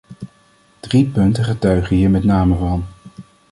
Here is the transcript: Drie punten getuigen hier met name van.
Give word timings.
Drie 0.79 1.05
punten 1.05 1.43
getuigen 1.43 1.95
hier 1.95 2.09
met 2.09 2.23
name 2.23 2.55
van. 2.57 2.85